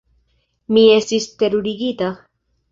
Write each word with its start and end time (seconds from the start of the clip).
Mi 0.77 0.85
estis 0.95 1.29
terurigita. 1.45 2.13